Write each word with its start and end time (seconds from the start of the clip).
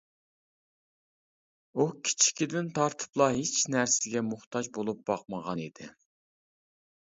ئۇ 1.75 1.85
كىچىكىدىن 2.07 2.73
تارتىپلا 2.79 3.29
ھېچ 3.37 3.61
نەرسىگە 3.75 4.25
موھتاج 4.33 4.73
بولۇپ 4.81 5.07
باقمىغان 5.13 5.65
ئىدى. 5.69 5.93